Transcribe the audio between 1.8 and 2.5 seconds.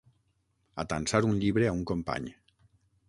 un company.